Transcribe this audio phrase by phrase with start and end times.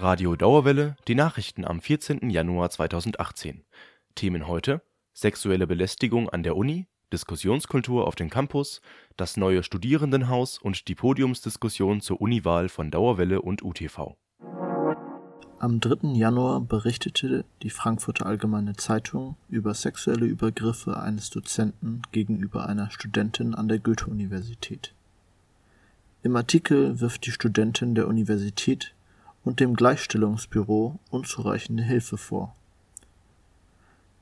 [0.00, 2.30] Radio Dauerwelle, die Nachrichten am 14.
[2.30, 3.64] Januar 2018.
[4.14, 4.80] Themen heute:
[5.12, 8.80] Sexuelle Belästigung an der Uni, Diskussionskultur auf dem Campus,
[9.18, 14.16] das neue Studierendenhaus und die Podiumsdiskussion zur Uniwahl von Dauerwelle und UTV.
[15.58, 16.14] Am 3.
[16.14, 23.68] Januar berichtete die Frankfurter Allgemeine Zeitung über sexuelle Übergriffe eines Dozenten gegenüber einer Studentin an
[23.68, 24.94] der Goethe-Universität.
[26.22, 28.94] Im Artikel wirft die Studentin der Universität
[29.44, 32.54] und dem Gleichstellungsbüro unzureichende Hilfe vor.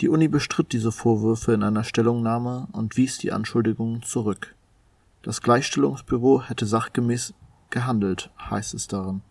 [0.00, 4.54] Die Uni bestritt diese Vorwürfe in einer Stellungnahme und wies die Anschuldigungen zurück.
[5.22, 7.32] Das Gleichstellungsbüro hätte sachgemäß
[7.70, 9.22] gehandelt, heißt es darin.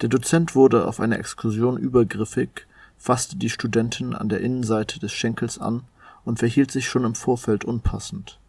[0.00, 2.66] Der Dozent wurde auf einer Exkursion übergriffig,
[2.98, 5.84] fasste die Studentin an der Innenseite des Schenkels an
[6.24, 8.40] und verhielt sich schon im Vorfeld unpassend.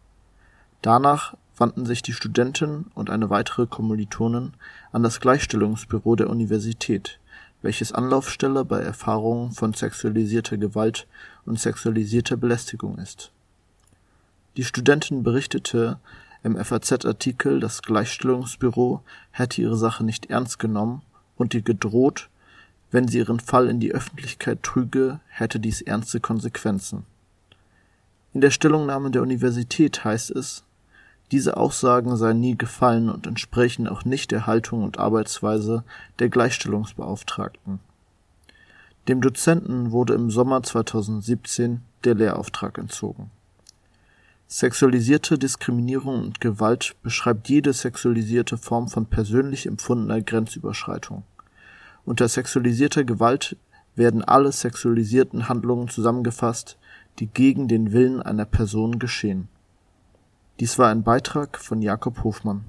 [0.82, 4.52] Danach wandten sich die Studentin und eine weitere Kommilitonin
[4.92, 7.18] an das Gleichstellungsbüro der Universität,
[7.62, 11.06] welches Anlaufstelle bei Erfahrungen von sexualisierter Gewalt
[11.44, 13.32] und sexualisierter Belästigung ist.
[14.56, 15.98] Die Studentin berichtete
[16.42, 21.02] im FAZ-Artikel, das Gleichstellungsbüro hätte ihre Sache nicht ernst genommen
[21.36, 22.28] und ihr gedroht,
[22.90, 27.04] wenn sie ihren Fall in die Öffentlichkeit trüge, hätte dies ernste Konsequenzen.
[28.32, 30.62] In der Stellungnahme der Universität heißt es,
[31.32, 35.82] diese Aussagen seien nie gefallen und entsprechen auch nicht der Haltung und Arbeitsweise
[36.18, 37.80] der Gleichstellungsbeauftragten.
[39.08, 43.30] Dem Dozenten wurde im Sommer 2017 der Lehrauftrag entzogen.
[44.48, 51.24] Sexualisierte Diskriminierung und Gewalt beschreibt jede sexualisierte Form von persönlich empfundener Grenzüberschreitung.
[52.04, 53.56] Unter sexualisierter Gewalt
[53.96, 56.78] werden alle sexualisierten Handlungen zusammengefasst,
[57.18, 59.48] die gegen den Willen einer Person geschehen
[60.60, 62.64] dies war ein Beitrag von Jakob Hofmann.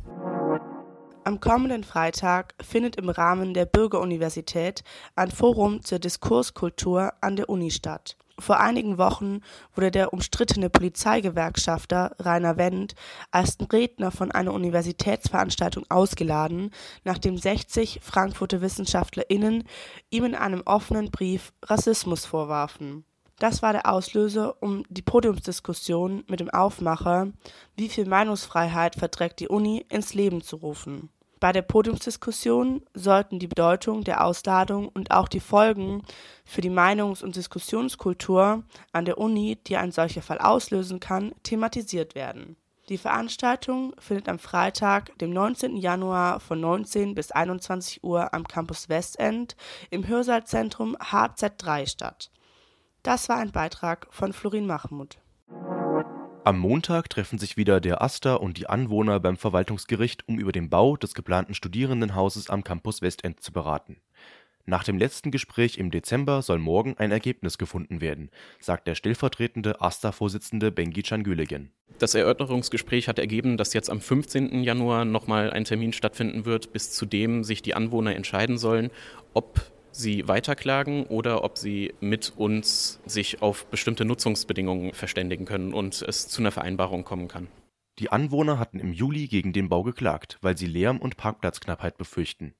[1.24, 4.84] Am kommenden Freitag findet im Rahmen der Bürgeruniversität
[5.16, 8.18] ein Forum zur Diskurskultur an der Uni statt.
[8.40, 9.42] Vor einigen Wochen
[9.74, 12.94] wurde der umstrittene Polizeigewerkschafter Rainer Wendt
[13.32, 16.72] als Redner von einer Universitätsveranstaltung ausgeladen,
[17.04, 19.64] nachdem 60 Frankfurter WissenschaftlerInnen
[20.12, 23.06] ihm in einem offenen Brief Rassismus vorwarfen.
[23.40, 27.32] Das war der Auslöser, um die Podiumsdiskussion mit dem Aufmacher
[27.76, 31.10] Wie viel Meinungsfreiheit verträgt die Uni ins Leben zu rufen.
[31.40, 36.02] Bei der Podiumsdiskussion sollten die Bedeutung der Ausladung und auch die Folgen
[36.46, 42.16] für die Meinungs- und Diskussionskultur an der Uni, die ein solcher Fall auslösen kann, thematisiert
[42.16, 42.58] werden.
[42.90, 45.78] Die Veranstaltung findet am Freitag, dem 19.
[45.78, 49.56] Januar von 19 bis 21 Uhr am Campus Westend
[49.92, 52.32] im Hörsaalzentrum HZ3 statt.
[53.08, 55.18] Das war ein Beitrag von Florin Mahmud.
[56.44, 60.70] Am Montag treffen sich wieder der AStA und die Anwohner beim Verwaltungsgericht, um über den
[60.70, 64.02] Bau des geplanten Studierendenhauses am Campus Westend zu beraten.
[64.66, 68.30] Nach dem letzten Gespräch im Dezember soll morgen ein Ergebnis gefunden werden,
[68.60, 71.72] sagt der stellvertretende AStA-Vorsitzende Bengi Gülegen.
[72.00, 74.64] Das Erörterungsgespräch hat ergeben, dass jetzt am 15.
[74.64, 78.92] Januar nochmal ein Termin stattfinden wird, bis zu dem sich die Anwohner entscheiden sollen,
[79.34, 86.02] ob sie weiterklagen oder ob sie mit uns sich auf bestimmte Nutzungsbedingungen verständigen können und
[86.02, 87.48] es zu einer Vereinbarung kommen kann.
[88.00, 92.54] Die Anwohner hatten im Juli gegen den Bau geklagt, weil sie Lärm- und Parkplatzknappheit befürchten.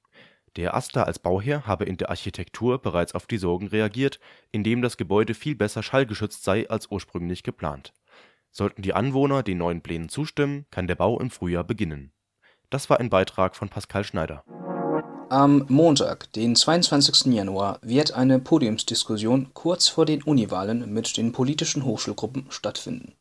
[0.56, 4.18] Der AStA als Bauherr habe in der Architektur bereits auf die Sorgen reagiert,
[4.50, 7.92] indem das Gebäude viel besser schallgeschützt sei als ursprünglich geplant.
[8.50, 12.12] Sollten die Anwohner den neuen Plänen zustimmen, kann der Bau im Frühjahr beginnen.
[12.70, 14.42] Das war ein Beitrag von Pascal Schneider.
[15.30, 17.34] Am Montag, den 22.
[17.34, 23.12] Januar, wird eine Podiumsdiskussion kurz vor den Uniwahlen mit den politischen Hochschulgruppen stattfinden.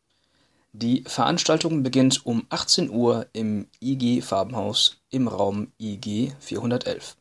[0.71, 7.17] Die Veranstaltung beginnt um 18 Uhr im IG Farbenhaus im Raum IG 411.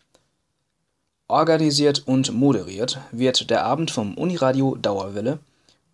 [1.27, 5.41] Organisiert und moderiert wird der Abend vom Uniradio Dauerwelle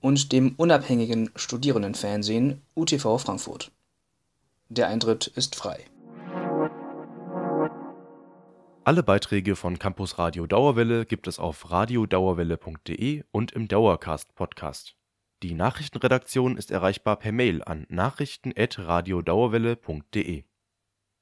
[0.02, 3.70] und dem unabhängigen Studierendenfernsehen UTV Frankfurt.
[4.68, 5.86] Der Eintritt ist frei
[8.84, 14.96] alle Beiträge von Campus Radio Dauerwelle gibt es auf radiodauerwelle.de und im Dauercast Podcast.
[15.42, 20.44] Die Nachrichtenredaktion ist erreichbar per Mail an nachrichten@radiodauerwelle.de